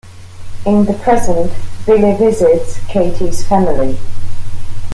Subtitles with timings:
[0.65, 1.51] In the present,
[1.85, 3.99] Billy visits Katie's family.